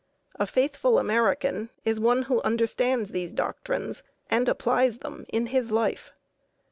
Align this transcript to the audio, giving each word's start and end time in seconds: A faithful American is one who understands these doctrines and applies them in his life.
A 0.37 0.47
faithful 0.47 0.97
American 0.97 1.69
is 1.85 1.99
one 1.99 2.23
who 2.23 2.41
understands 2.41 3.11
these 3.11 3.33
doctrines 3.33 4.01
and 4.31 4.49
applies 4.49 4.97
them 4.97 5.27
in 5.29 5.45
his 5.53 5.71
life. 5.71 6.11